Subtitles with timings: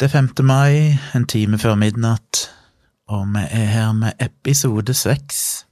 [0.00, 0.28] Det er 5.
[0.42, 2.48] mai, en time før midnatt,
[3.06, 5.66] og vi er her med episode seks.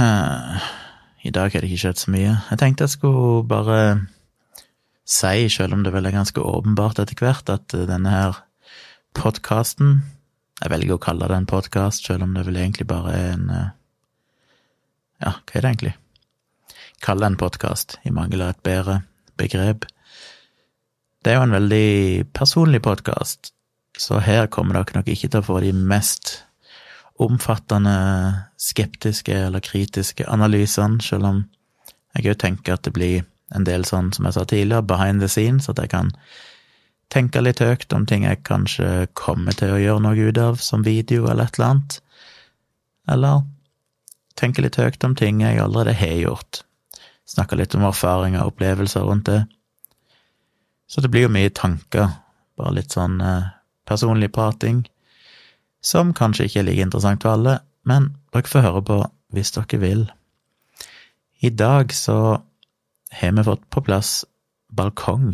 [0.00, 2.32] I dag har det ikke skjedd så mye.
[2.48, 3.76] Jeg tenkte jeg skulle bare
[5.04, 8.40] si, selv om det vel er ganske åpenbart etter hvert, at denne her
[9.12, 9.98] podkasten
[10.62, 13.48] Jeg velger å kalle det en podkast, selv om det vel egentlig bare er en
[13.52, 15.96] Ja, hva er det egentlig?
[17.04, 19.02] Kalle det en podkast, i mangel av et bedre
[19.36, 19.84] begrep.
[21.22, 23.52] Det er jo en veldig personlig podkast,
[23.94, 26.40] så her kommer dere nok ikke til å få de mest
[27.22, 27.92] omfattende
[28.58, 31.38] skeptiske eller kritiske analysene, selv om
[32.16, 33.22] jeg òg tenker at det blir
[33.54, 36.10] en del sånn, som jeg sa tidligere, behind the scenes, at jeg kan
[37.12, 40.82] tenke litt høyt om ting jeg kanskje kommer til å gjøre noe ut av, som
[40.82, 41.98] video eller et eller annet,
[43.14, 43.46] eller
[44.34, 46.64] tenke litt høyt om ting jeg allerede har gjort,
[47.30, 49.44] snakke litt om erfaringer og opplevelser rundt det.
[50.86, 52.08] Så det blir jo mye tanker,
[52.58, 53.52] bare litt sånn eh,
[53.88, 54.82] personlig prating,
[55.82, 58.98] som kanskje ikke er like interessant for alle, men dere får høre på
[59.34, 60.04] hvis dere vil.
[61.42, 62.18] I dag så
[63.12, 64.22] har vi fått på plass
[64.72, 65.32] balkong.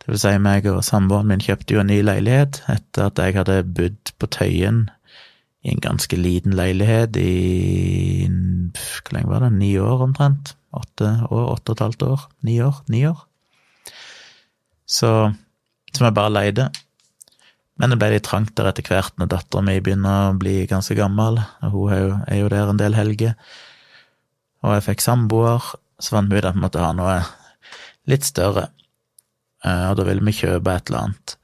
[0.00, 3.36] Det vil si, meg og samboeren min kjøpte jo en ny leilighet etter at jeg
[3.36, 4.86] hadde bodd på Tøyen
[5.60, 9.52] i en ganske liten leilighet i Hvor lenge var det?
[9.58, 10.54] Ni år, omtrent?
[10.72, 11.50] Åtte år?
[11.52, 12.28] Åtte og et halvt år?
[12.46, 12.80] Ni år?
[12.88, 13.26] Ni år?
[14.90, 15.10] Så,
[15.94, 16.68] som jeg bare leide.
[17.80, 20.96] Men det ble litt trangt der etter hvert når dattera mi begynner å bli ganske
[20.98, 23.36] gammel, og hun er jo, er jo der en del helger.
[24.60, 27.20] Og jeg fikk samboer, så fant vi ut at vi måtte ha noe
[28.10, 28.68] litt større,
[29.64, 31.36] eh, og da ville vi kjøpe et eller annet.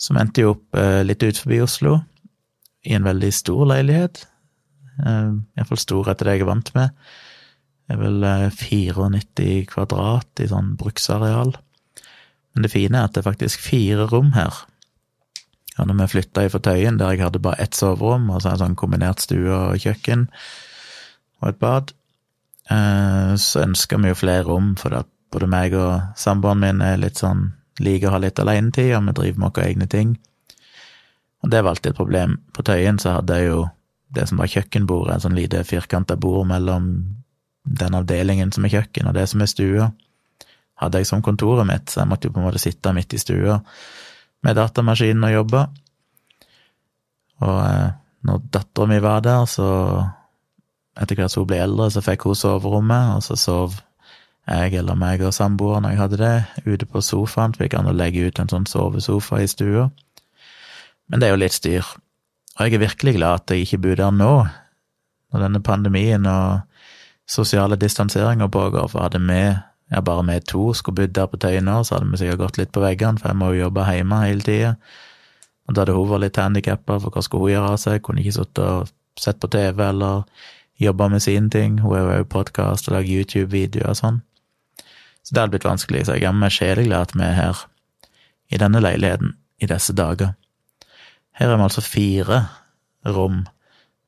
[0.00, 1.98] Så vi endte jo opp eh, litt ut forbi Oslo,
[2.86, 4.22] i en veldig stor leilighet.
[5.02, 7.06] Eh, Iallfall stor etter det jeg er vant med.
[7.86, 8.24] Det er vel
[8.56, 11.52] 94 kvadrat i sånn bruksareal.
[12.56, 14.62] Men det fine er at det er faktisk fire rom her.
[15.76, 18.62] Og når vi flytta fra Tøyen, der jeg hadde bare ett soverom, og så en
[18.62, 20.24] sånn kombinert stue og kjøkken
[21.42, 21.92] og et bad,
[22.72, 26.96] eh, så ønska vi jo flere rom, for at både meg og samboeren min er
[27.02, 27.50] litt sånn
[27.84, 30.16] liker å ha litt alenetid, og vi driver med våre egne ting.
[31.44, 32.38] Og det var alltid et problem.
[32.56, 33.66] På Tøyen så hadde jeg jo
[34.16, 36.88] det som var kjøkkenbordet, en sånn lite firkanta bord mellom
[37.68, 39.92] den avdelingen som er kjøkken, og det som er stua
[40.82, 43.20] hadde jeg som kontoret mitt, så jeg måtte jo på en måte sitte midt i
[43.20, 43.60] stua
[44.44, 45.62] med datamaskinen og jobbe.
[47.46, 47.88] Og eh,
[48.26, 49.68] når dattera mi var der, så
[50.96, 53.76] etter hvert som hun ble eldre, så fikk hun soverommet, og så sov
[54.46, 56.34] jeg eller meg og samboeren, når jeg hadde det,
[56.66, 59.88] ute på sofaen, fikk han å legge ut en sånn sovesofa i stua.
[61.10, 61.88] Men det er jo litt styr.
[62.56, 64.34] Og jeg er virkelig glad at jeg ikke bor der nå,
[65.34, 66.62] når denne pandemien og
[67.26, 69.40] sosiale distanseringer pågår, for hadde vi
[69.90, 72.72] ja, bare vi to skulle bodd der på Tøyen så hadde vi sikkert gått litt
[72.74, 74.74] på veggene, for jeg må jo jobbe hjemme hele tida.
[75.66, 78.02] Og da hadde hun vært litt handikappa, for hva skulle hun gjøre av seg?
[78.02, 80.24] Kunne ikke sittet og sett på TV eller
[80.82, 81.78] jobba med sine ting.
[81.82, 84.20] Hun er jo også podkast og lager YouTube-videoer og sånn.
[85.22, 87.62] Så det hadde blitt vanskelig, så jeg er meg sjeleglad at vi er her,
[88.46, 90.36] i denne leiligheten, i disse dager.
[91.34, 92.44] Her er vi altså fire
[93.06, 93.44] rom,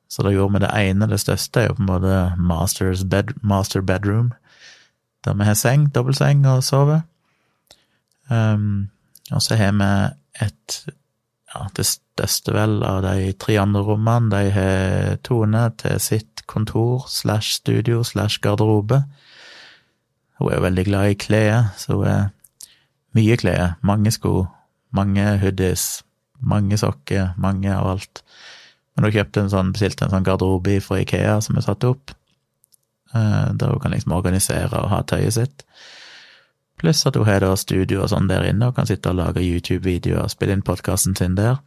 [0.07, 3.83] så da gjorde vi det ene, det største, er jo på en måte bed, master
[3.83, 4.31] bedroom
[5.25, 7.01] der vi har seng, dobbeltseng og sover.
[8.29, 8.89] Um,
[9.31, 9.91] og så har vi
[10.45, 10.79] et
[11.49, 14.29] ja, det største vel av de tre andre rommene.
[14.33, 19.03] De har Tone til sitt kontor slash studio slash garderobe.
[20.39, 22.29] Hun er jo veldig glad i klær, så hun er
[23.17, 23.75] mye klær.
[23.81, 24.45] Mange sko,
[24.95, 26.03] mange hoodies,
[26.39, 28.23] mange sokker, mange av alt.
[28.95, 32.13] Men hun kjøpte en sånn, bestilte en sånn garderobe fra Ikea som er satt opp.
[33.15, 35.65] Eh, der hun kan liksom organisere og ha tøyet sitt.
[36.79, 39.43] Pluss at hun har da studio og sånn der inne, og kan sitte og lage
[39.43, 41.57] YouTube-videoer og spille inn podkasten sin der.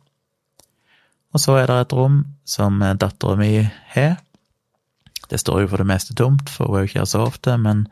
[1.33, 3.55] Og så er det et rom som dattera mi
[3.95, 4.21] har.
[5.29, 7.57] Det står jo for det meste tomt, for hun er jo ikke her så ofte,
[7.57, 7.87] men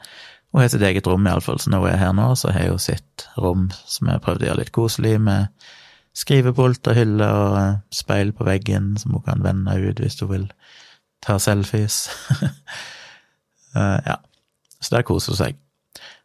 [0.52, 2.82] hun har sitt eget rom, iallfall, så når hun er her nå, så har hun
[2.82, 5.68] sitt rom som jeg prøvde å gjøre litt koselig, med
[6.16, 10.32] skrivepult og hylle og eh, speil på veggen som hun kan vende ut hvis hun
[10.32, 10.48] vil
[11.24, 12.08] ta selfies.
[13.76, 14.16] Uh, ja.
[14.80, 15.58] Så der koser hun seg.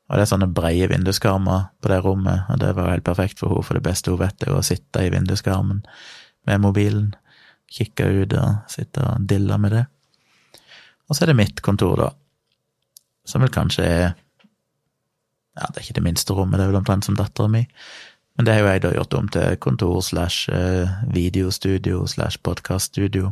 [0.05, 3.41] Og det er sånne breie vinduskarmer på det rommet, og det var jo helt perfekt
[3.41, 5.81] for henne, for det beste hun vet, er å sitte i vinduskarmen
[6.45, 7.07] med mobilen,
[7.73, 9.85] kikke ut og sitte og dille med det.
[11.09, 12.11] Og så er det mitt kontor, da,
[13.25, 14.05] som vel kanskje er
[15.55, 17.61] Ja, det er ikke det minste rommet, det er vel omtrent som dattera mi,
[18.35, 23.29] men det har jo jeg da gjort om til kontor slash eh, videostudio slash podkaststudio.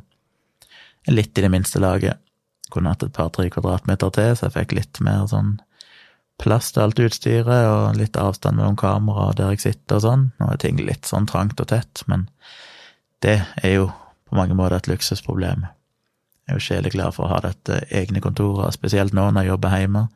[1.11, 2.22] Litt i det minste laget.
[2.73, 5.59] Kunne hatt et par-tre kvadratmeter til, så jeg fikk litt mer sånn
[6.41, 10.23] plass til alt utstyret og litt avstand mellom kamera og der jeg sitter og sånn.
[10.39, 12.25] Nå er ting litt sånn trangt og tett, men
[13.23, 13.91] det er jo
[14.27, 15.67] på mange måter et luksusproblem.
[16.43, 19.77] Jeg er jo sjeleglad for å ha dette egne kontoret, spesielt nå når jeg jobber
[19.77, 20.07] hjemme.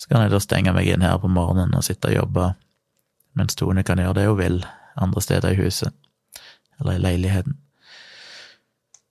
[0.00, 2.54] Så kan jeg da stenge meg inn her på morgenen og sitte og jobbe,
[3.34, 4.58] mens Tone kan gjøre det hun vil
[4.94, 5.92] andre steder i huset,
[6.78, 7.58] eller i leiligheten.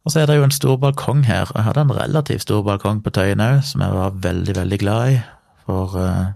[0.04, 3.00] Og så er det jo en stor balkong her, jeg hadde en relativt stor balkong
[3.04, 5.20] på Tøyen òg, som jeg var veldig, veldig glad i,
[5.64, 6.34] for uh,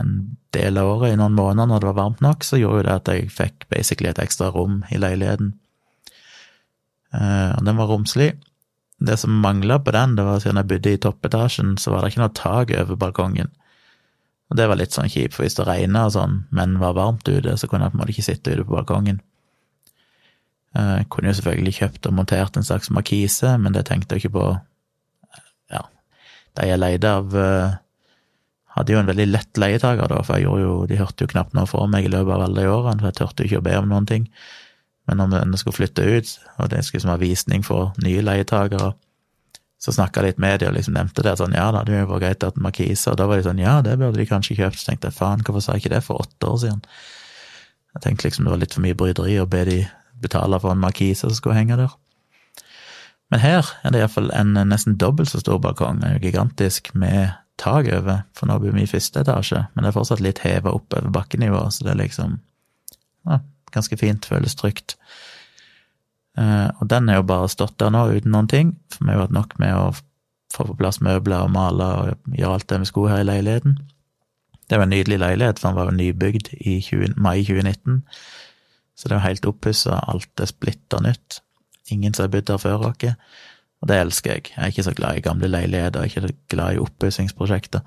[0.00, 0.14] en
[0.56, 2.94] del av året, i noen måneder når det var varmt nok, så gjorde jo det
[2.94, 5.52] at jeg fikk basically et ekstra rom i leiligheten.
[7.12, 8.30] Uh, og den var romslig.
[9.02, 12.12] Det som mangla på den, det var siden jeg bodde i toppetasjen, så var det
[12.12, 13.52] ikke noe tak over balkongen.
[14.52, 17.28] Og det var litt sånn kjipt, for hvis det regna og sånn, men var varmt
[17.28, 19.20] ute, så kunne jeg på en måte ikke sitte ute på balkongen.
[20.76, 24.24] Eh, jeg kunne jo selvfølgelig kjøpt og montert en slags markise, men det tenkte jeg
[24.24, 24.48] ikke på.
[25.72, 25.84] Ja,
[26.58, 27.76] de jeg leide av, eh,
[28.76, 31.54] hadde jo en veldig lett leietaker, da, for jeg gjorde jo, de hørte jo knapt
[31.56, 33.68] noe fra meg i løpet av alle de årene, for jeg turte jo ikke å
[33.68, 34.28] be om noen ting.
[35.10, 38.92] Men når vi skulle flytte ut, og det skulle ha visning for nye leietakere,
[39.82, 42.20] så snakka jeg litt med dem og liksom nevnte det, sånn ja da, det var
[42.22, 44.92] greit at markise, og da var de sånn ja, det burde de kanskje kjøpt, så
[44.92, 46.84] tenkte jeg faen, hvorfor sa jeg ikke det for åtte år siden?
[47.96, 49.80] Jeg tenkte liksom det var litt for mye bryderi å be de
[50.22, 51.92] betale for en markise som skulle henge der.
[53.32, 58.24] Men her er det iallfall en nesten dobbelt så stor balkong, gigantisk, med tak over,
[58.36, 61.12] for nå bor vi i første etasje, men det er fortsatt litt heva opp over
[61.14, 62.38] bakkenivå, så det er liksom
[63.28, 63.38] ja,
[63.72, 64.96] ganske fint, føles trygt.
[66.38, 69.26] Uh, og den er jo bare stått der nå uten noen ting, for vi har
[69.26, 69.90] hatt nok med å
[70.52, 73.78] få på plass møbler og male og gjøre alt det vi skulle her i leiligheten.
[74.68, 78.02] Det var en nydelig leilighet, for den var jo nybygd i 20, mai 2019.
[78.94, 81.40] Så det er jo helt oppussa, alt er splitta nytt.
[81.90, 83.14] Ingen som har bodd der før oss.
[83.82, 84.50] Og det elsker jeg.
[84.52, 87.82] Jeg er ikke så glad i gamle leiligheter, jeg er ikke glad i oppussingsprosjekter.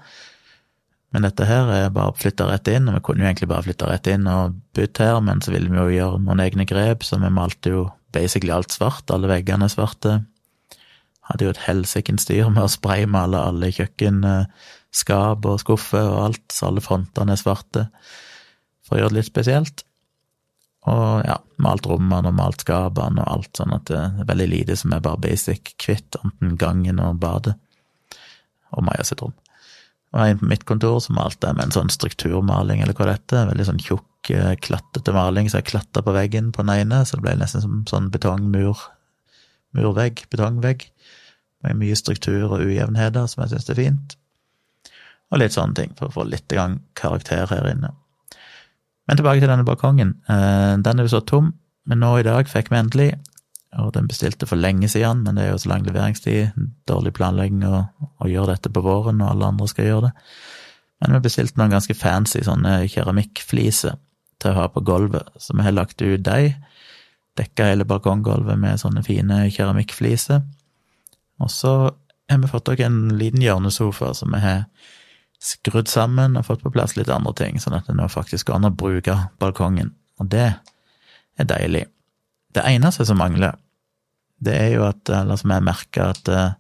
[1.16, 3.64] Men dette her er bare å flytte rett inn, og vi kunne jo egentlig bare
[3.64, 7.06] flytte rett inn og bodd her, men så ville vi jo gjøre noen egne grep,
[7.08, 7.86] så vi malte jo
[8.16, 10.18] basically alt svart, alle veggene svarte.
[11.30, 16.68] Hadde jo et helsikens styr med å spraymale alle kjøkkenskap og skuffer og alt, så
[16.68, 17.88] alle frontene er svarte,
[18.84, 19.86] for å gjøre det litt spesielt.
[20.86, 24.76] Og ja, malt rommene og malt skapene og alt, sånn at det er veldig lite
[24.78, 27.56] som er bare basic kvitt, enten gangen og badet.
[28.76, 29.34] Og Maja sitt rom.
[30.16, 33.50] Og en på mitt kontor så malte med en sånn strukturmaling, eller hva det heter,
[33.50, 37.18] veldig sånn tjukk, eh, klattete maling, så jeg klatta på veggen på den ene, så
[37.18, 38.86] det ble nesten som sånn betongmur,
[39.76, 40.88] murvegg, betongvegg,
[41.66, 44.16] med mye struktur og ujevnheter, som jeg syns er fint.
[45.34, 46.54] Og litt sånne ting, for å få litt
[46.96, 47.92] karakter her inne.
[49.06, 50.16] Men tilbake til denne balkongen.
[50.30, 51.54] Eh, den er jo så tom,
[51.86, 53.10] men nå i dag fikk vi endelig,
[53.82, 56.56] og den bestilte for lenge siden, men det er jo så lang leveringstid,
[56.88, 57.84] dårlig planlegging å,
[58.24, 60.14] å gjøre dette på våren når alle andre skal gjøre det.
[61.04, 64.00] Men vi bestilte noen ganske fancy sånne keramikkfliser
[64.42, 66.56] til å ha på gulvet, så vi har lagt ut de,
[67.36, 70.42] dekka hele balkonggulvet med sånne fine keramikkfliser.
[71.44, 71.76] Og så
[72.32, 74.64] har vi fått oss en liten hjørnesofa som vi har
[75.46, 78.60] skrudd sammen og fått på plass litt andre ting, sånn at det nå faktisk går
[78.60, 79.94] an å bruke balkongen.
[80.22, 80.48] Og det
[81.38, 81.86] er deilig.
[82.56, 83.58] Det eneste som mangler,
[84.42, 86.56] det er jo at, eller som jeg merker, at eh,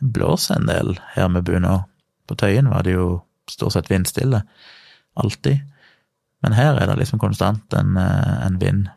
[0.00, 1.76] det blåser en del her vi bor nå.
[2.28, 4.42] På Tøyen var det jo stort sett vindstille.
[5.18, 5.62] Alltid.
[6.42, 8.88] Men her er det liksom konstant en, eh, en vind.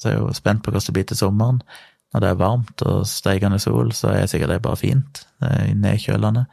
[0.00, 1.62] Så jeg er jo spent på hvordan det blir til sommeren.
[2.10, 5.24] Når det er varmt og steikende sol, så er sikkert det bare fint.
[5.40, 6.46] Det er nedkjølende.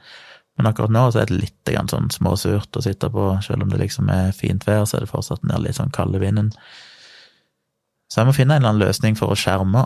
[0.58, 3.82] Men akkurat nå så er det litt sånn småsurt å sitte på, selv om det
[3.84, 6.50] liksom er fint vær, så er det fortsatt den der litt sånn kalde vinden.
[8.10, 9.86] Så jeg må finne en eller annen løsning for å skjerme,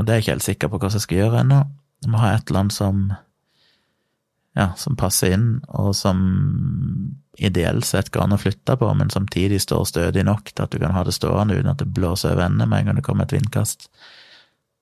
[0.00, 1.60] og det er jeg ikke helt sikker på hva jeg skal gjøre ennå.
[2.02, 3.04] Jeg må ha et eller annet som
[4.58, 6.18] ja, som passer inn, og som
[7.40, 10.80] ideelt sett går an å flytte på, men samtidig står stødig nok til at du
[10.82, 13.24] kan ha det stående uten at det blåser over ende med en gang det kommer
[13.24, 13.88] et vindkast.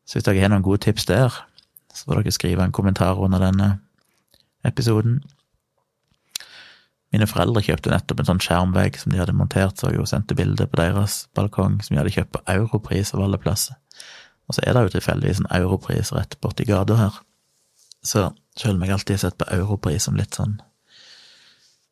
[0.09, 1.37] Så hvis dere har noen gode tips der,
[1.95, 3.71] så får dere skrive en kommentar under denne
[4.67, 5.21] episoden.
[7.11, 10.37] Mine foreldre kjøpte nettopp en sånn skjermvegg som de hadde montert, så jeg jo sendte
[10.39, 13.79] bilde på deres balkong, som de hadde kjøpt på Europris av alle plasser.
[14.47, 17.21] Og så er det jo tilfeldigvis en Europris rett borti gata her.
[18.03, 20.61] Så selv om jeg alltid har sett på Europris som litt sånn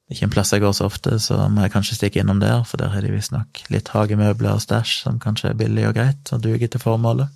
[0.09, 2.81] ikke en plass jeg går så ofte, så må jeg kanskje stikke innom der, for
[2.81, 6.41] der har de visstnok litt hagemøbler og stæsj som kanskje er billig og greit og
[6.47, 7.29] duger til formålet.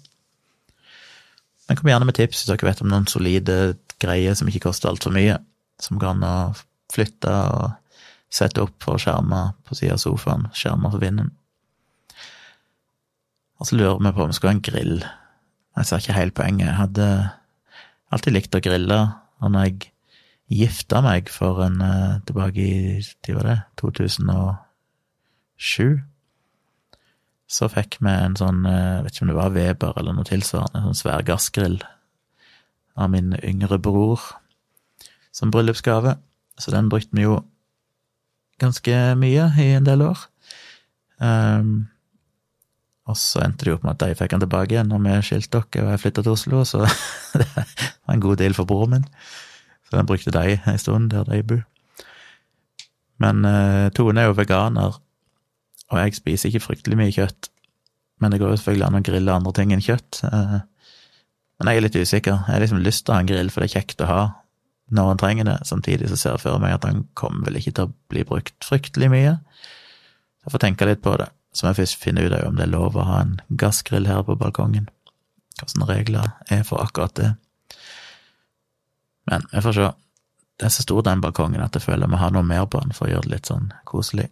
[1.69, 3.59] Men kom gjerne med tips hvis dere vet om noen solide
[4.03, 5.39] greier som ikke koster altfor mye,
[5.83, 6.35] som går an å
[6.93, 7.71] flytte og
[8.33, 11.31] sette opp for skjermer på sida av sofaen, skjermer for vinden.
[13.61, 14.99] Og så lurer vi på om vi skulle ha en grill.
[15.79, 16.69] Jeg ser ikke helt poenget.
[16.69, 17.07] Jeg hadde
[18.13, 18.99] alltid likt å grille,
[19.43, 19.77] og når jeg
[20.53, 26.03] gifta meg for en eh, tilbake i hva var det, 2007.
[27.53, 30.79] Så fikk vi en sånn, jeg vet ikke om det var Weber eller noe tilsvarende,
[30.81, 31.79] en sånn svær gassgrill
[32.97, 34.21] av min yngre bror
[35.33, 36.17] som bryllupsgave.
[36.59, 37.41] Så den brukte vi jo
[38.61, 40.27] ganske mye i en del år.
[41.23, 41.89] Um,
[43.11, 45.15] og så endte det jo opp med at de fikk han tilbake igjen når vi
[45.27, 46.85] skilte dere og jeg flytta til Oslo, så
[47.41, 49.07] det var en god deal for broren min.
[49.89, 51.65] Så den brukte de en stund, der de bor.
[53.23, 54.99] Men uh, Tone er jo veganer,
[55.93, 57.51] og jeg spiser ikke fryktelig mye kjøtt.
[58.23, 60.23] Men det går jo selvfølgelig an å grille andre ting enn kjøtt.
[60.25, 60.63] Uh,
[61.59, 62.39] men jeg er litt usikker.
[62.47, 64.23] Jeg har liksom lyst til å ha en grill, for det er kjekt å ha
[64.93, 65.59] når han trenger det.
[65.69, 68.67] Samtidig så ser jeg for meg at han kommer vel ikke til å bli brukt
[68.67, 69.37] fryktelig mye.
[70.43, 71.31] Så jeg får tenke litt på det.
[71.53, 74.09] Så må jeg først finne ut av om det er lov å ha en gassgrill
[74.09, 74.89] her på balkongen.
[75.61, 77.33] Hvilke regler er for akkurat det.
[79.31, 79.91] Men jeg får se.
[80.61, 82.81] Det er så stor den balkongen at jeg føler jeg må ha noe mer på
[82.83, 84.29] den for å gjøre det litt sånn koselig.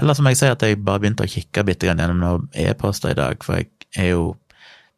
[0.00, 3.18] Eller som jeg sier, at jeg bare begynte å kikke bitte gjennom noen e-poster i
[3.18, 4.24] dag, for jeg er jo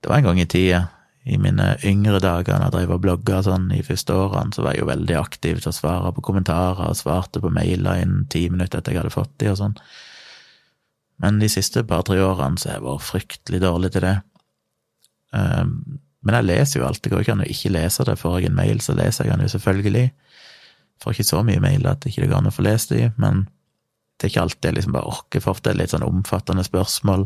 [0.02, 0.86] Det var en gang i tida
[1.22, 4.74] i mine yngre dager når jeg drev og blogga sånn i første årene, så var
[4.74, 8.48] jeg jo veldig aktiv til å svare på kommentarer og svarte på mailer innen ti
[8.50, 9.76] minutter etter jeg hadde fått de og sånn.
[11.22, 14.16] Men de siste par-tre årene så har jeg vært fryktelig dårlig til det.
[15.30, 15.76] Um,
[16.26, 17.02] men jeg leser jo alt.
[17.02, 18.18] Det går ikke an å ikke lese det.
[18.18, 20.08] Får jeg en mail, så leser jeg den jo selvfølgelig.
[21.02, 23.46] Får ikke så mye mail at det ikke går an å få lest de, men
[24.18, 26.62] det er ikke alltid jeg liksom bare orker, for ofte er det litt sånn omfattende
[26.66, 27.24] spørsmål.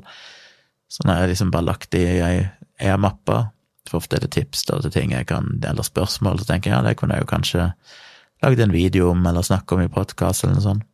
[0.88, 2.38] Så når jeg liksom bare lagt de i ei,
[2.80, 3.38] ei mappe,
[3.86, 6.76] for ofte er det tips da, til ting jeg kan, eller spørsmål, så tenker jeg
[6.76, 7.70] ja, det kunne jeg jo kanskje
[8.44, 10.86] lagd en video om, eller snakke om i podkast, eller noe sånt.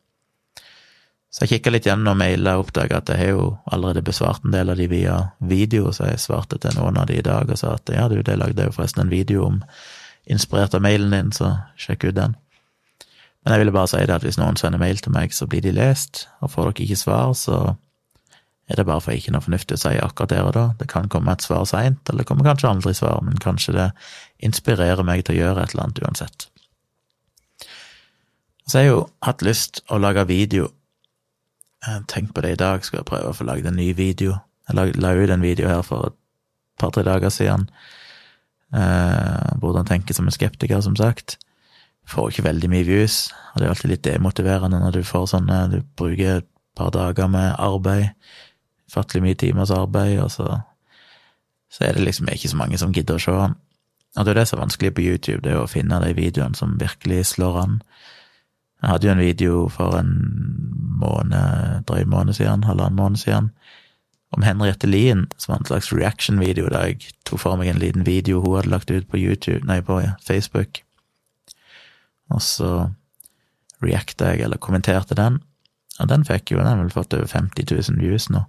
[1.33, 4.53] Så jeg kikka litt gjennom mailer og oppdaga at jeg har jo allerede besvart en
[4.53, 7.57] del av de via video, så jeg svarte til noen av de i dag og
[7.57, 9.63] sa at ja, du, det lagde jeg jo forresten en video om,
[10.29, 12.37] inspirert av mailen din, så sjekk ut den.
[13.43, 15.65] Men jeg ville bare si det at hvis noen sender mail til meg, så blir
[15.65, 17.63] de lest, og får dere ikke svar, så
[18.73, 20.65] er det bare for ikke noe fornuftig å si akkurat der og da.
[20.81, 23.89] Det kan komme et svar seint, eller det kommer kanskje aldri svar, men kanskje det
[24.49, 26.47] inspirerer meg til å gjøre et eller annet uansett.
[28.67, 30.71] Så jeg har jo hatt lyst å lage video.
[32.09, 34.39] Tenk på det i dag, skal jeg prøve å få lagd en ny video.
[34.71, 36.19] Jeg la ut en video her for et
[36.81, 37.67] par-tre dager siden.
[38.73, 41.37] Eh, hvordan tenke som en skeptiker, som sagt.
[42.09, 45.59] Får ikke veldig mye views, og det er alltid litt demotiverende når du får sånne
[45.71, 48.15] Du bruker et par dager med arbeid
[48.93, 50.61] fattelig mye timers arbeid, og så,
[51.73, 53.59] så er det liksom ikke så mange som gidder å se han.
[54.17, 56.59] Og det er det som er vanskelig på YouTube, det er å finne de videoene
[56.59, 57.79] som virkelig slår an.
[58.83, 60.13] Jeg hadde jo en video for en
[61.01, 63.53] måned, drøy måned siden, halvannen måned siden,
[64.33, 68.05] om Henriette Lien, som var en slags reaction-video der jeg tok for meg en liten
[68.09, 70.83] video hun hadde lagt ut på YouTube, nei, på Facebook.
[72.33, 72.73] Og så
[73.85, 75.41] reacta jeg, eller kommenterte den,
[76.01, 78.45] og den fikk jo, den har vel fått over 50 000 views nå.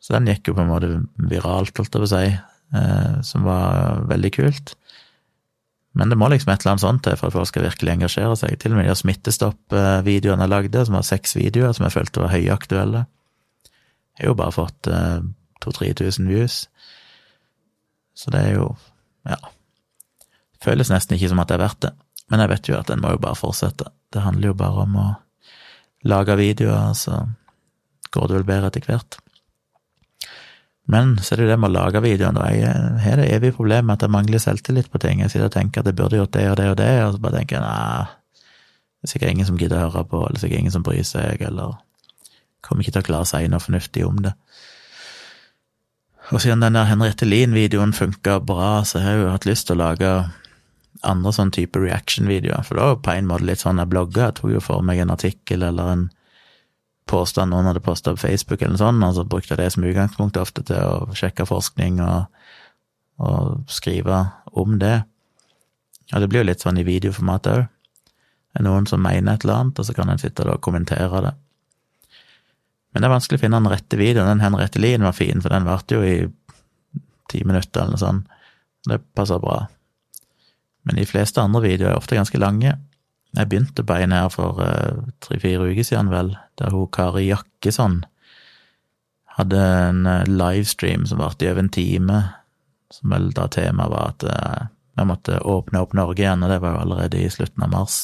[0.00, 0.90] Så den gikk jo på en måte
[1.30, 2.26] viralt, holdt jeg på å si,
[2.80, 4.74] eh, som var veldig kult.
[5.98, 8.36] Men det må liksom et eller annet sånt til for at folk skal virkelig engasjere
[8.38, 8.54] seg.
[8.62, 12.34] Til og med de Smittestopp-videoene jeg lagde, som var seks videoer som jeg følte var
[12.34, 13.06] høyaktuelle,
[14.18, 15.22] jeg har jo bare fått eh,
[15.64, 16.60] 2000-3000 views.
[18.14, 18.68] Så det er jo
[19.28, 19.38] ja.
[19.40, 21.92] Det Føles nesten ikke som at det er verdt det.
[22.30, 23.88] Men jeg vet jo at en må jo bare fortsette.
[24.12, 25.08] Det handler jo bare om å
[26.04, 27.22] lage videoer, så
[28.12, 29.18] går det vel bedre etter hvert.
[30.90, 32.48] Men så er det jo det med å lage videoen, da.
[32.50, 35.20] Jeg har det evige problemet at jeg mangler selvtillit på ting.
[35.22, 37.22] Jeg sitter og tenker at jeg burde gjort det og det og det, og så
[37.22, 38.08] bare tenker jeg nei,
[39.00, 41.44] det er sikkert ingen som gidder å høre på, eller sikkert ingen som bryr seg,
[41.46, 41.78] eller
[42.66, 44.34] kommer ikke til å klare å si noe fornuftig om det.
[46.30, 49.78] Og siden den der Henriette Lien-videoen funka bra, så har jeg jo hatt lyst til
[49.78, 50.10] å lage
[51.06, 54.26] andre sånn type reaction-videoer, for det var jo på en måte litt sånn jeg blogga,
[54.28, 56.04] jeg tok jo for meg en artikkel eller en
[57.10, 59.86] påstand noen hadde posta på Facebook, eller noe sånt, og så brukte jeg det som
[59.86, 62.30] utgangspunkt ofte til å sjekke forskning og,
[63.20, 64.22] og skrive
[64.54, 65.00] om det.
[66.14, 67.68] Og det blir jo litt sånn i videoformat òg.
[68.50, 71.22] Det er noen som mener et eller annet, og så kan en sitte og kommentere
[71.26, 71.34] det.
[72.90, 74.30] Men det er vanskelig å finne den rette videoen.
[74.32, 76.16] Den Henriette Lien var fin, for den varte jo i
[77.30, 78.38] ti minutter eller noe sånt.
[78.88, 79.60] Det passer bra.
[80.88, 82.74] Men de fleste andre videoer er ofte ganske lange.
[83.36, 88.02] Jeg begynte på en her for uh, tre-fire uker siden, vel, der hun Kari Jakkesson
[89.36, 92.18] hadde en uh, livestream som varte i over en time,
[92.90, 94.66] som vel da temaet var at uh,
[94.98, 98.00] vi måtte åpne opp Norge igjen, og det var jo allerede i slutten av mars.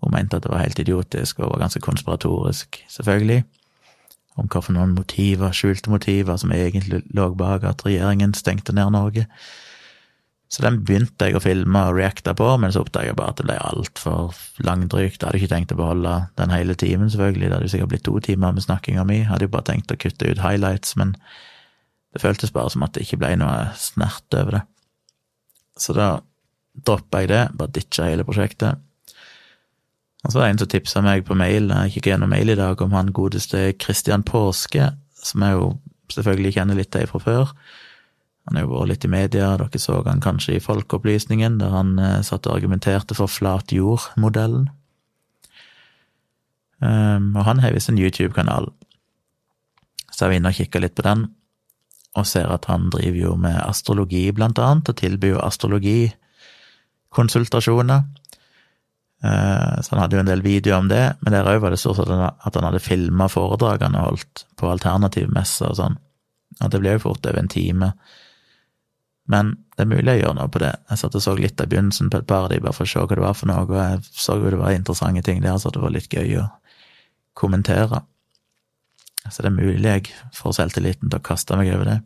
[0.00, 3.42] Hun mente at det var helt idiotisk og var ganske konspiratorisk, selvfølgelig,
[4.36, 8.92] om hva for noen motiver, skjulte motiver, som egentlig lå bak at regjeringen stengte ned
[8.94, 9.26] Norge.
[10.48, 13.40] Så den begynte jeg å filme og reacte på, men så oppdaga jeg bare at
[13.40, 15.18] det ble altfor langdrygt.
[15.18, 17.48] Jeg hadde ikke tenkt å beholde den hele timen, selvfølgelig.
[17.48, 19.18] Det hadde jo sikkert blitt to timer med snakkinga mi.
[19.24, 21.16] Jeg hadde jo bare tenkt å kutte ut highlights, men
[22.14, 24.62] det føltes bare som at det ikke ble noe snert over det.
[25.82, 26.10] Så da
[26.86, 28.78] droppa jeg det, bare ditcha hele prosjektet.
[30.24, 32.58] Og så var det en som tipsa meg på mail, jeg gikk gjennom mail i
[32.58, 35.68] dag, om han godeste Christian Påske, som jeg jo
[36.14, 37.52] selvfølgelig kjenner litt til fra før.
[38.46, 41.98] Han har jo vært litt i media, dere så han kanskje i Folkeopplysningen, der han
[41.98, 44.68] eh, satt og argumenterte for flat jord-modellen.
[46.76, 48.68] Um, og han har visst en YouTube-kanal,
[50.12, 51.20] så jeg var inne og kikka litt på den,
[52.16, 58.00] og ser at han driver jo med astrologi, blant annet, og tilbyr jo astrologikonsultasjoner.
[59.24, 61.80] Uh, så han hadde jo en del videoer om det, men der òg var det
[61.80, 65.96] stort sett at han hadde filma foredragene holdt på alternativmesser og sånn.
[66.60, 67.88] Og det ble jo fort over en time.
[69.32, 70.72] Men det er mulig å gjøre noe på det.
[70.90, 72.90] Jeg satt og så litt av begynnelsen på et par av de, bare for å
[72.90, 75.58] se hva det var for noe, og jeg så jo det var interessante ting der,
[75.60, 76.46] så det var litt gøy å
[77.36, 77.98] kommentere.
[79.26, 81.98] Så det er mulig jeg får selvtilliten til å kaste meg over det.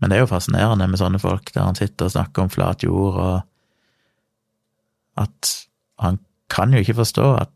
[0.00, 2.82] Men det er jo fascinerende med sånne folk, der han sitter og snakker om flat
[2.84, 3.36] jord, og
[5.22, 5.52] at
[6.02, 6.18] han
[6.52, 7.52] kan jo ikke forstå at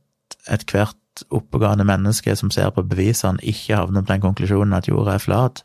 [0.48, 0.96] ethvert
[1.34, 5.62] oppegående menneske som ser på bevisene, ikke havner på den konklusjonen at jorda er flat.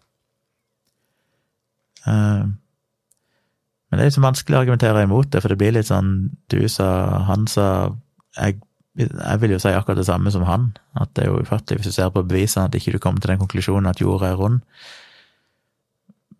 [2.06, 2.52] Uh,
[3.90, 6.14] men det er liksom vanskelig å argumentere imot det, for det blir litt sånn
[6.52, 6.88] du sa,
[7.30, 7.68] han sa
[8.36, 8.58] jeg,
[8.98, 11.92] jeg, vil jo si akkurat det samme som han, at det er jo ufattelig hvis
[11.92, 14.64] du ser på bevisene at ikke du kommer til den konklusjonen at jorda er rund.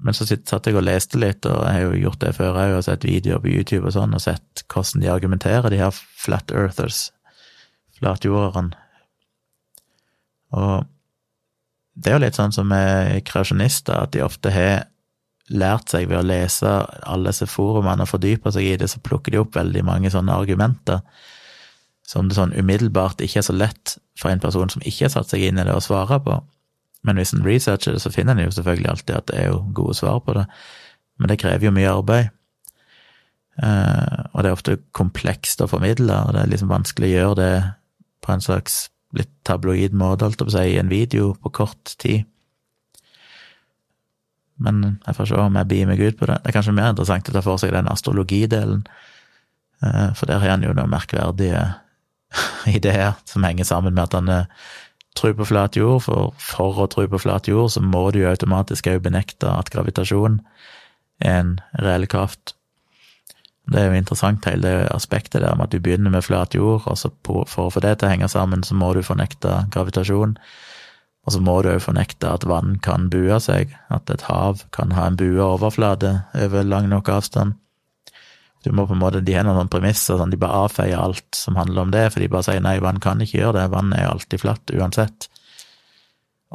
[0.06, 2.74] Men så satt jeg og leste litt, og jeg har jo gjort det før, har
[2.74, 6.52] jo sett videoer på YouTube og sånn, og sett hvordan de argumenterer, de her flat
[6.54, 7.08] earthers,
[8.00, 8.76] flatjorderne.
[10.56, 10.86] Og
[11.96, 14.90] det er jo litt sånn som med kreasjonister, at de ofte har
[15.54, 16.72] lært seg ved å lese
[17.06, 20.34] alle disse forumene og fordype seg i det, så plukker de opp veldig mange sånne
[20.34, 21.04] argumenter
[22.06, 25.32] som det sånn umiddelbart ikke er så lett for en person som ikke har satt
[25.32, 26.38] seg inn i det, å svare på.
[27.06, 29.64] Men hvis en researcher det, så finner en jo selvfølgelig alltid at det er jo
[29.78, 30.46] gode svar på det.
[31.20, 32.30] Men det krever jo mye arbeid.
[33.64, 37.40] Eh, og det er ofte komplekst å formidle, og det er liksom vanskelig å gjøre
[37.42, 37.56] det
[38.26, 38.80] på en slags
[39.16, 42.26] litt tabloid måte, holdt jeg på å si, i en video på kort tid.
[44.62, 46.40] Men jeg får se om jeg bier meg ut på det.
[46.44, 48.86] Det er kanskje mer interessant å ta for seg den astrologidelen,
[49.84, 51.64] eh, for der har han jo noen merkverdige
[52.78, 54.68] ideer som henger sammen med at han eh,
[55.16, 58.32] tror på flat jord, for for å tro på flat jord, så må du jo
[58.32, 60.42] automatisk òg benekte at gravitasjon
[61.24, 62.56] er en reell kraft.
[63.72, 66.86] Det er jo interessant, hele det aspektet der med at du begynner med flat jord,
[66.86, 70.36] og så for å få det til å henge sammen, så må du fornekte gravitasjon.
[71.26, 74.94] Og så må du òg fornekte at vann kan bue seg, at et hav kan
[74.94, 77.56] ha en bua overflate over lang nok avstand.
[78.66, 81.58] Du må på en måte, De har noen premisser, sånn, de bare avfeier alt som
[81.58, 84.10] handler om det, for de bare sier nei, vann kan ikke gjøre det, vann er
[84.10, 85.28] alltid flatt uansett.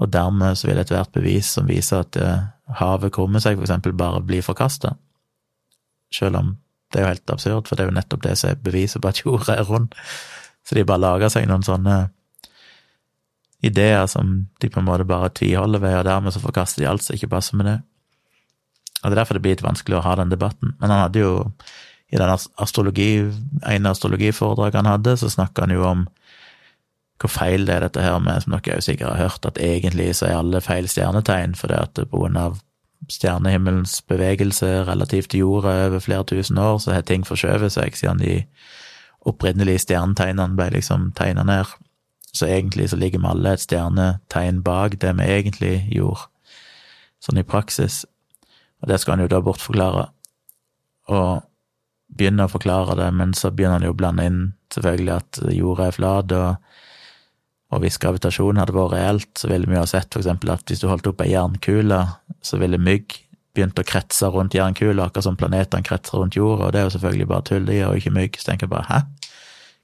[0.00, 2.48] Og dermed så vil ethvert bevis som viser at uh,
[2.80, 4.96] havet krummer seg, for eksempel, bare bli forkasta.
[6.14, 6.54] Selv om
[6.90, 9.10] det er jo helt absurd, for det er jo nettopp det som er beviset på
[9.10, 9.94] at jorda er rund.
[10.66, 12.00] Så de bare lager seg noen sånne
[13.60, 17.04] ideer som de på en måte bare tviholder ved, og dermed så forkaster de alt
[17.04, 17.78] som ikke passer med det.
[19.00, 20.74] Og Det er derfor det blir litt vanskelig å ha den debatten.
[20.80, 21.34] Men han hadde jo,
[22.12, 23.10] i den astrologi,
[23.66, 26.08] ene astrologiforedraget han hadde, så snakka han jo om
[27.20, 30.14] hvor feil det er dette her med, som dere jo sikkert har hørt, at egentlig
[30.16, 32.00] så er alle feil stjernetegn, fordi at
[32.40, 32.60] av
[33.10, 38.20] stjernehimmelens bevegelse relativt til jorda over flere tusen år, så har ting forskjøvet seg siden
[38.24, 38.40] de
[39.28, 41.68] opprinnelige stjernetegnene ble liksom tegna ned.
[42.30, 46.28] Så egentlig så ligger vi alle et stjernetegn bak det vi egentlig gjorde,
[47.20, 48.04] sånn i praksis.
[48.80, 50.06] Og det skal han jo da bortforklare,
[51.10, 51.42] og
[52.10, 54.40] begynne å forklare det, men så begynner han jo å blande inn
[54.74, 56.76] selvfølgelig at jorda er flat, og,
[57.74, 60.82] og hvis gravitasjonen hadde vært reelt, så ville vi jo ha sett eksempel at hvis
[60.82, 62.00] du holdt opp ei jernkule,
[62.46, 63.18] så ville mygg
[63.54, 66.94] begynt å kretse rundt jernkula, akkurat som planetene kretser rundt jorda, og det er jo
[66.96, 68.38] selvfølgelig bare tull, det gjør jo ikke mygg.
[68.38, 69.00] Så tenker jeg bare hæ?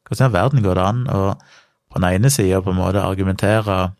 [0.07, 1.21] Hvordan i all verden går det an å
[1.97, 3.95] på den ene sida på en måte argumentere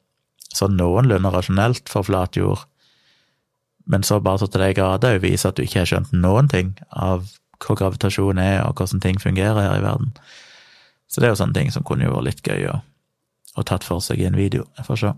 [0.53, 2.61] sånn noenlunde rasjonelt for flat jord,
[3.89, 6.75] men så bare så til de grader vise at du ikke har skjønt noen ting
[6.93, 7.25] av
[7.65, 10.13] hva gravitasjon er, og hvordan ting fungerer her i verden.
[11.09, 12.77] Så det er jo sånne ting som kunne jo vært litt gøy å,
[13.57, 14.67] å tatt for seg i en video.
[14.77, 15.17] Jeg får se.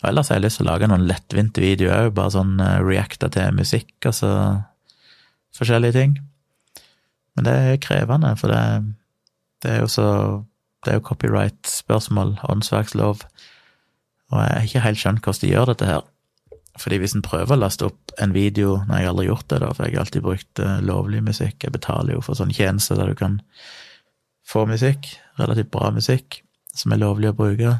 [0.00, 2.78] Og ellers har jeg lyst til å lage noen lettvinte videoer òg, bare sånn uh,
[2.80, 4.30] reacta til musikk, altså
[5.58, 6.16] forskjellige ting.
[7.36, 8.94] Men det er krevende, for det,
[9.60, 10.08] det er jo så
[10.84, 13.26] det er jo copyright-spørsmål, åndsverkslov,
[14.30, 16.06] og jeg har ikke helt skjønt hvordan de gjør dette her.
[16.78, 19.58] Fordi hvis en prøver å laste opp en video når jeg har aldri gjort det,
[19.64, 21.64] da, for jeg har alltid brukt uh, lovlig musikk.
[21.64, 23.40] Jeg betaler jo for sånne tjenester der du kan
[24.46, 26.40] få musikk, relativt bra musikk,
[26.74, 27.74] som er lovlig å bruke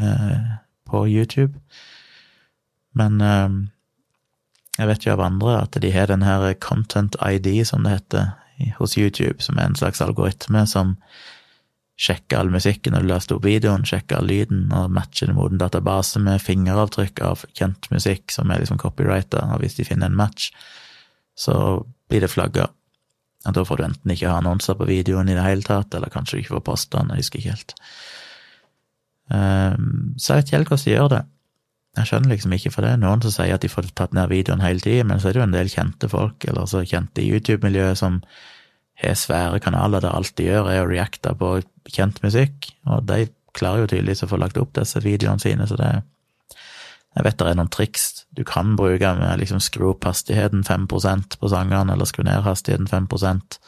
[0.00, 0.52] eh,
[0.88, 1.58] på YouTube.
[2.96, 3.56] Men eh,
[4.78, 8.30] jeg vet jo av andre at de har den her Content ID, som det heter,
[8.78, 10.96] hos YouTube, som er en slags algoritme som
[11.98, 15.50] sjekke all musikken når du laster opp videoen, sjekke all lyden og matche det mot
[15.50, 20.10] en database med fingeravtrykk av kjent musikk som er liksom copyrighta, og hvis de finner
[20.10, 20.52] en match,
[21.38, 21.56] så
[22.10, 22.68] blir det flagga.
[23.46, 26.12] Og da får du enten ikke ha annonser på videoen i det hele tatt, eller
[26.12, 27.74] kanskje du ikke får posta den, jeg husker ikke helt.
[29.28, 31.22] Um, så jeg vet ikke helt hvordan de gjør det.
[31.98, 34.62] Jeg skjønner liksom ikke, for det noen som sier at de får tatt ned videoen
[34.62, 37.30] hele tiden, men så er det jo en del kjente folk, eller så kjente i
[37.32, 38.20] YouTube-miljøet, som
[39.02, 41.58] har svære kanaler der alt de gjør, er å reacte på
[41.88, 45.78] kjent musikk, og de klarer jo tydeligvis å få lagt opp disse videoene sine, så
[45.78, 45.98] det
[47.16, 48.02] Jeg vet det er noen triks
[48.36, 52.86] du kan bruke med liksom skru opp hastigheten 5% på sangene, eller skru ned hastigheten
[52.86, 53.58] 5%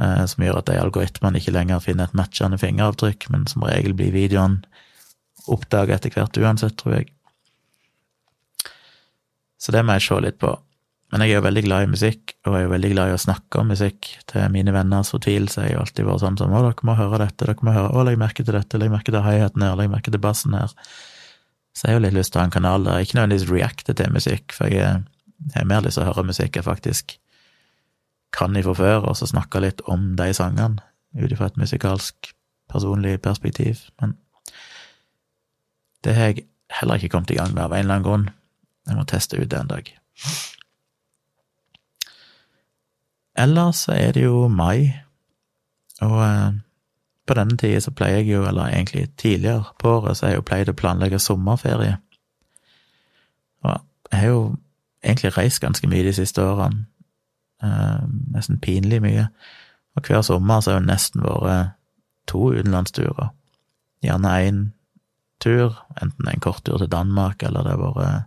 [0.00, 3.92] eh, som gjør at de algoritmene ikke lenger finner et matchende fingeravtrykk, men som regel
[3.98, 4.62] blir videoen
[5.48, 7.10] oppdaga etter hvert uansett, tror jeg.
[9.58, 10.54] Så det må jeg se litt på.
[11.08, 13.14] Men jeg er jo veldig glad i musikk, og jeg er jo veldig glad i
[13.16, 15.62] å snakke om musikk til mine venners fortvilelse.
[15.62, 17.72] Jeg har jeg jo alltid vært sånn som 'Å, dere må høre dette', dere må
[17.72, 20.52] høre 'Å, legg merke til dette', legg merke til hi-haten her, legg merke til bassen
[20.52, 20.68] her.
[21.72, 23.50] Så jeg har jo litt lyst til å ha en kanal der jeg ikke nødvendigvis
[23.50, 25.04] reacter til musikk, for jeg,
[25.54, 27.16] har mer lyst til å høre musikk jeg faktisk
[28.32, 30.82] kan ifra før, og så snakke litt om de sangene,
[31.16, 32.34] ut ifra et musikalsk,
[32.68, 33.88] personlig perspektiv.
[34.02, 34.18] Men
[36.04, 36.46] det har jeg
[36.80, 38.30] heller ikke kommet i gang med av en eller annen grunn.
[38.88, 39.94] Jeg må teste ut det en dag.
[43.38, 44.90] Ellers så er det jo mai,
[46.02, 46.58] og eh,
[47.28, 50.40] på denne tida så pleier jeg jo, eller egentlig tidligere på året, så har jeg
[50.40, 51.98] jo pleid å planlegge sommerferie.
[53.62, 53.76] Og
[54.10, 54.42] jeg har jo
[55.04, 56.86] egentlig reist ganske mye de siste årene,
[57.62, 58.00] eh,
[58.34, 59.28] nesten pinlig mye,
[59.96, 61.76] og hver sommer så har jo nesten vært
[62.28, 63.30] to utenlandsturer.
[64.04, 64.64] Gjerne én
[65.40, 68.24] tur, enten en kort tur til Danmark, eller det har vært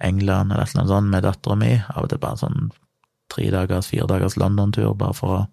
[0.00, 2.70] England eller noe sånt med dattera mi, av og til bare sånn
[3.32, 5.44] tre dagers, fire dagers London-tur, bare for å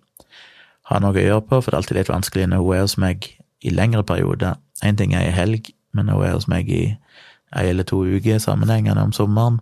[0.89, 2.97] ha noe å gjøre på, for det er alltid litt vanskelig når hun er hos
[2.99, 3.29] meg
[3.63, 4.57] i lengre perioder.
[4.83, 6.83] Én ting er i helg, men når hun er hos meg i
[7.53, 9.61] ei eller to uker sammenhengende om sommeren,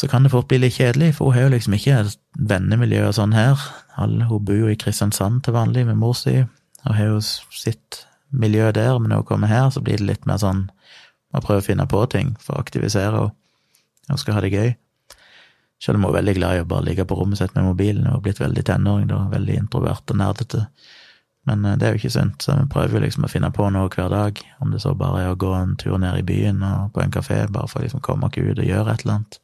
[0.00, 1.96] så kan det fort bli litt kjedelig, for hun har jo liksom ikke
[2.50, 3.60] vennemiljø og sånn her.
[3.98, 6.38] Hun bor jo i Kristiansand til vanlig med mor si,
[6.86, 10.28] og har jo sitt miljø der, men når hun kommer her, så blir det litt
[10.30, 10.70] mer sånn
[11.36, 13.36] å prøve å finne på ting for å aktivisere henne,
[14.10, 14.72] og skal ha det gøy.
[15.80, 18.06] Selv om hun er veldig glad i å bare ligge på rommet sitt med mobilen
[18.06, 20.66] og har blitt veldig tenåring, da, veldig introvert og nerdete.
[21.48, 23.88] Men eh, det er jo ikke sunt, så vi prøver liksom å finne på noe
[23.92, 26.90] hver dag, om det så bare er å gå en tur ned i byen og
[26.94, 29.40] på en kafé, bare for å liksom komme oss ut og gjøre et eller annet.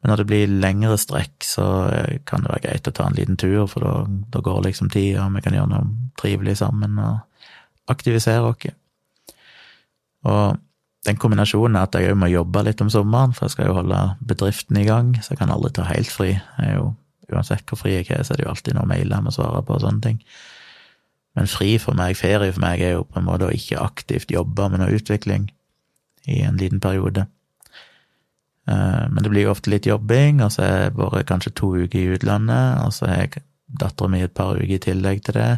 [0.00, 3.18] Men når det blir lengre strekk, så eh, kan det være greit å ta en
[3.18, 3.94] liten tur, for da,
[4.32, 8.74] da går liksom tida, og vi kan gjøre noe trivelig sammen og aktivisere oss.
[10.30, 10.58] Og
[11.08, 13.76] den kombinasjonen er at jeg òg må jobbe litt om sommeren, for jeg skal jo
[13.78, 16.34] holde bedriften i gang, så jeg kan aldri ta helt fri.
[16.66, 16.90] Jo,
[17.30, 19.62] Uansett hvor fri jeg er, så er det jo alltid noen mailer jeg må svare
[19.66, 20.22] på og sånne ting.
[21.38, 24.32] Men fri for meg, ferie for meg, er jo på en måte å ikke aktivt
[24.34, 25.46] jobbe med noe utvikling
[26.26, 27.28] i en liten periode.
[28.68, 31.72] Eh, men det blir jo ofte litt jobbing, og så har jeg vært kanskje to
[31.78, 33.44] uker i utlandet, og så har jeg
[33.80, 35.52] dattera mi et par uker i tillegg til det.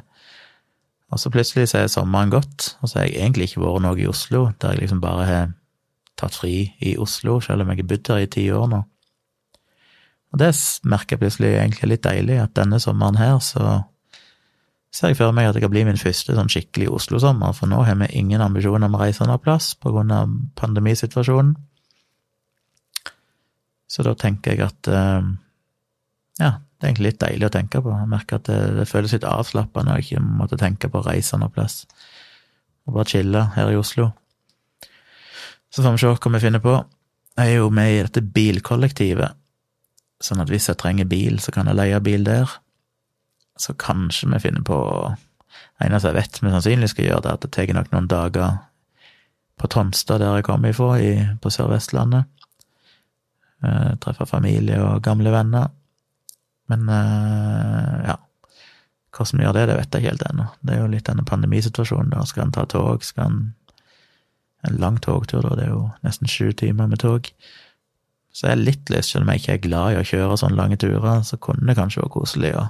[1.13, 4.01] Og så plutselig så er sommeren gått, og så har jeg egentlig ikke vært noe
[4.01, 5.51] i Oslo, der jeg liksom bare har
[6.17, 8.83] tatt fri i Oslo, selv om jeg har bodd her i ti år nå.
[10.33, 10.53] Og det
[10.89, 13.83] merker jeg plutselig egentlig litt deilig, at denne sommeren her så
[14.93, 17.83] ser jeg for meg at det kan bli min første sånn skikkelig Oslo-sommer, for nå
[17.85, 21.55] har vi ingen ambisjoner om å reise noen plass på grunn av pandemisituasjonen.
[23.93, 25.33] Så da tenker jeg at eh,
[26.41, 27.93] ja, det er egentlig litt deilig å tenke på.
[27.95, 31.39] Jeg merker at det, det føles litt avslappende å ikke måtte tenke på å reise
[31.39, 31.83] noe plass.
[32.89, 34.09] Og bare chille her i Oslo.
[35.73, 36.75] Så får vi se hva vi finner på.
[37.39, 39.39] Jeg er jo med i dette bilkollektivet,
[40.23, 42.51] sånn at hvis jeg trenger bil, så kan jeg leie bil der.
[43.61, 44.79] Så kanskje vi finner på
[45.79, 48.07] Det eneste jeg vet vi sannsynlig skal gjøre, det er at det tar nok noen
[48.09, 48.53] dager
[49.61, 50.95] på Tonstad, der jeg kommer ifra,
[51.43, 52.29] på Sør-Vestlandet.
[53.63, 55.71] Treffer treffe familie og gamle venner.
[56.71, 58.19] Men uh, ja,
[59.17, 60.47] hvordan vi gjør det, det vet jeg ikke helt ennå.
[60.63, 62.15] Det er jo litt denne pandemisituasjonen.
[62.15, 63.05] da, Skal en ta tog?
[63.05, 63.43] Skal en
[64.63, 65.57] En lang togtur, da.
[65.59, 67.27] Det er jo nesten sju timer med tog.
[68.33, 70.55] Så jeg er litt lyst, selv om jeg ikke er glad i å kjøre sånne
[70.55, 72.69] lange turer, så kunne det kanskje vært koselig å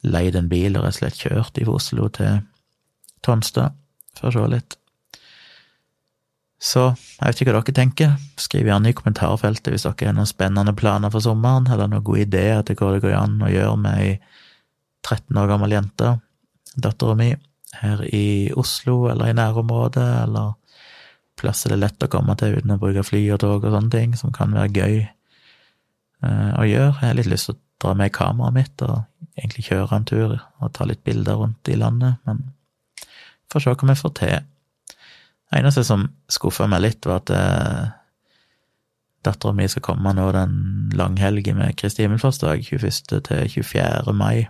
[0.00, 2.40] leie en bil og rett og slett kjørt fra Oslo til
[3.20, 3.76] Tonstad
[4.16, 4.79] for å se litt.
[6.60, 8.16] Så jeg vet ikke hva dere tenker.
[8.40, 12.26] Skriv gjerne i kommentarfeltet hvis dere har noen spennende planer for sommeren, eller noen gode
[12.26, 14.10] ideer til hva det går an å gjøre med ei
[15.08, 16.10] 13 år gammel jente,
[16.76, 17.30] dattera mi,
[17.80, 20.52] her i Oslo eller i nærområdet, eller
[21.40, 23.94] plasser det er lett å komme til uten å bruke fly og tog og sånne
[23.94, 26.98] ting, som kan være gøy eh, å gjøre.
[27.00, 28.98] Jeg har litt lyst til å dra med kameraet mitt og
[29.38, 32.50] egentlig kjøre en tur og ta litt bilder rundt i landet, men
[33.50, 34.49] får se hva vi får til.
[35.56, 37.88] Eneste som skuffa meg litt, var at eh,
[39.26, 40.54] dattera mi skal komme nå den
[40.96, 43.00] langhelgen med Kristi himmelfartsdag, 21.
[43.26, 44.14] til 24.
[44.14, 44.46] mai.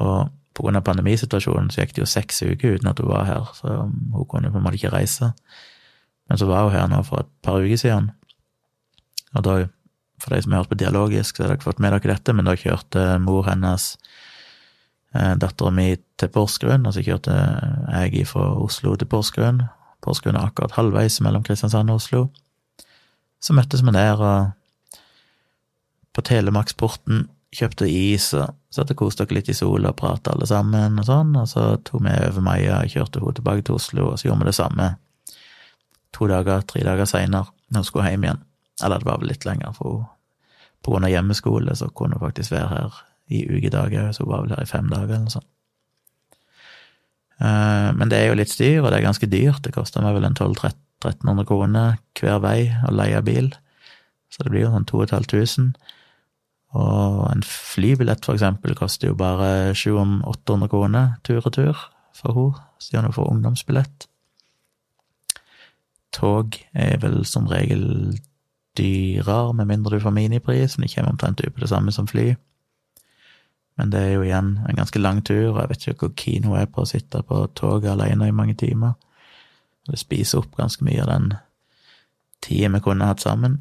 [0.00, 3.28] Og på grunn av pandemisituasjonen så gikk det jo seks uker uten at hun var
[3.28, 5.32] her, så hun kunne på en måte ikke reise.
[6.28, 8.10] Men så var hun her nå for et par uker siden,
[9.32, 9.54] og da,
[10.20, 12.48] for de som har hørt på Dialogisk, så har dere fått med dere dette, men
[12.48, 13.94] da kjørte mor hennes
[15.16, 19.64] eh, dattera mi til Porsgrunn, altså kjørte jeg fra Oslo til Porsgrunn.
[20.02, 22.24] Porsgrunn er akkurat halvveis mellom Kristiansand og Oslo.
[23.42, 24.98] Så møttes vi der, og
[26.14, 30.48] på Telemarksporten kjøpte is og satt og koste oss litt i sola og prata alle
[30.48, 34.08] sammen og sånn, og så tok vi over Maja og kjørte henne tilbake til Oslo,
[34.12, 34.88] og så gjorde vi det samme
[36.12, 38.42] to dager, tre dager seinere, når hun skulle hjem igjen.
[38.84, 40.04] Eller det var vel litt lenger, for
[40.82, 44.46] på grunn av hjemmeskole så kunne hun faktisk være her i ukedager, så hun var
[44.46, 45.48] vel her i fem dager eller noe sånt.
[47.42, 49.62] Eh, men det er jo litt styr, og det er ganske dyrt.
[49.64, 53.50] Det koster meg vel en 1200-1300 kroner hver vei å leie bil,
[54.30, 55.72] så det blir jo sånn 2500.
[56.78, 61.82] Og en flybillett, for eksempel, koster jo bare 700-800 kroner tur og tur
[62.16, 64.06] for henne, siden hun får ungdomsbillett.
[66.12, 67.84] Tog er vel som regel
[68.76, 72.08] dyrere, med mindre du får minipris, men det kommer omtrent ut på det samme som
[72.08, 72.32] fly.
[73.80, 76.44] Men det er jo igjen en ganske lang tur, og jeg vet ikke hvor keen
[76.44, 78.94] hun er på å sitte på toget alene i mange timer.
[79.88, 81.32] Det spiser opp ganske mye av den
[82.44, 83.60] tida vi kunne hatt sammen.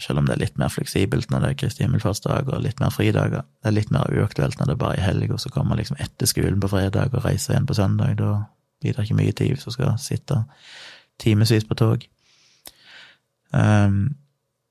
[0.00, 2.92] Selv om det er litt mer fleksibelt når det er Kristi himmelfartsdag og litt mer
[2.94, 3.44] fridager.
[3.60, 5.98] Det er litt mer uaktuelt når det er bare er helg, og så kommer liksom
[6.00, 8.16] etter skolen på fredag og reiser igjen på søndag.
[8.20, 8.30] Da
[8.80, 10.44] blir det ikke mye tid hvis du skal sitte
[11.20, 12.06] timevis på tog.
[13.52, 14.16] Um,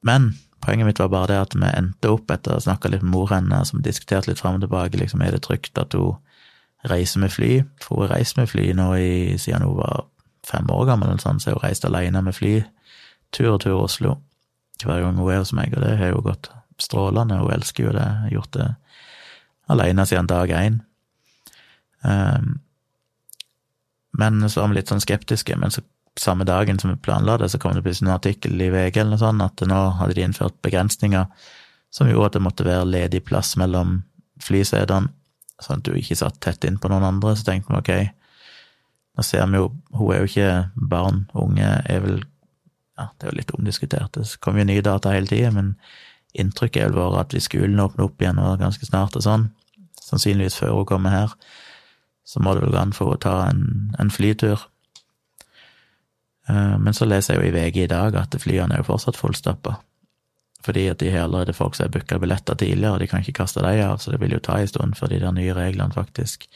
[0.01, 0.31] men
[0.63, 3.13] poenget mitt var bare det at vi endte opp etter å ha snakka litt med
[3.13, 6.17] mor hennes, som diskuterte litt fram og tilbake, liksom er det trygt at hun
[6.89, 7.51] reiser med fly?
[7.83, 10.07] For hun har reist med fly nå i, siden hun var
[10.47, 12.57] fem år gammel, eller sånn, så hun reist alene med fly
[13.35, 14.17] tur og tur Oslo
[14.79, 16.47] hver gang hun er hos meg, og det har jo gått
[16.79, 17.39] strålende.
[17.41, 18.05] Hun elsker jo det.
[18.23, 18.67] Har gjort det
[19.69, 20.79] alene siden dag én.
[22.01, 22.59] Um,
[24.19, 25.57] men så var vi litt sånn skeptiske.
[25.59, 25.83] Men så,
[26.19, 29.15] samme dagen som vi planla det, så kom det plutselig en artikkel i VG eller
[29.15, 31.27] noe sånt, at nå hadde de innført begrensninger
[31.93, 34.01] som gjorde at det måtte være ledig plass mellom
[34.43, 35.09] flysetene,
[35.59, 37.33] sånn at du ikke satt tett inn på noen andre.
[37.35, 38.11] Så tenkte vi ok,
[39.17, 40.51] nå ser vi jo Hun er jo ikke
[40.91, 42.21] barn, unge er vel
[42.99, 45.73] ja, det er jo litt omdiskutert, det kommer jo nye data hele tida, men
[46.35, 49.47] inntrykket er vel bare at hvis skolen åpner opp igjen og ganske snart og sånn,
[50.03, 51.35] sannsynligvis før hun kommer her,
[52.27, 53.63] så må det vel gå an for å ta en,
[54.01, 54.61] en flytur.
[56.49, 59.19] Eh, men så leser jeg jo i VG i dag at flyene er jo fortsatt
[59.19, 59.77] fullstappa.
[60.65, 63.37] Fordi at de har allerede folk som har booka billetter tidligere, og de kan ikke
[63.43, 65.95] kaste dem av, så det vil jo ta en stund før de der nye reglene
[65.95, 66.49] faktisk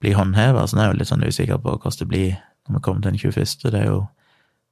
[0.00, 0.66] blir håndheva.
[0.66, 3.16] Så nå er jo litt sånn usikker på hvordan det blir når vi kommer til
[3.16, 3.72] den 21.
[3.72, 4.02] Det er jo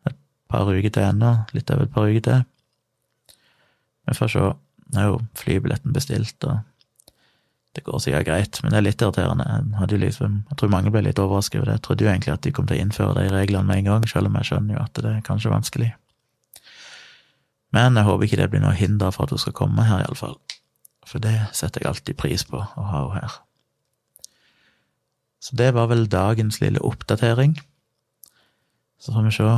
[0.07, 0.18] et
[0.50, 2.44] par uker til ennå, litt over et par uker til.
[4.14, 4.46] Får se.
[4.94, 6.61] Nå er jo flybilletten bestilt, og
[7.75, 9.45] det går sikkert greit, men det er litt irriterende.
[9.81, 11.79] Jeg, liksom, jeg tror mange ble litt overrasket over det.
[11.81, 14.07] Jeg trodde jo egentlig at de kom til å innføre de reglene med en gang,
[14.11, 15.91] selv om jeg skjønner jo at det er kanskje vanskelig.
[17.75, 20.39] Men jeg håper ikke det blir noe hinder for at hun skal komme her, iallfall.
[21.05, 23.39] For det setter jeg alltid pris på, å ha henne her.
[25.45, 27.59] Så det var vel dagens lille oppdatering.
[29.03, 29.49] Så får vi se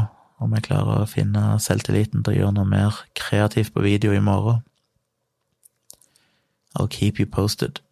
[0.43, 4.25] om jeg klarer å finne selvtilliten til å gjøre noe mer kreativt på video i
[4.25, 4.65] morgen.
[6.75, 7.86] I'll keep you posted.